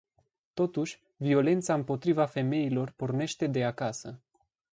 Totuși, 0.53 1.01
violența 1.17 1.73
împotriva 1.73 2.25
femeilor 2.25 2.91
pornește 2.95 3.47
de 3.47 3.63
acasă. 3.63 4.21